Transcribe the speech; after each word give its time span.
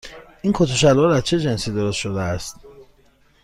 این 0.41 0.53
کت 0.53 0.61
و 0.61 0.65
شلوار 0.67 1.07
از 1.09 1.23
چه 1.23 1.39
جنسی 1.39 1.73
درست 1.73 1.97
شده 1.97 2.21
است؟ 2.21 2.57